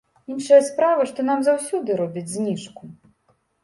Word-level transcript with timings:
Іншая 0.35 0.57
справа, 0.69 1.05
што 1.13 1.27
нам 1.29 1.45
заўсёды 1.51 2.01
робяць 2.03 2.29
зніжку. 2.37 2.83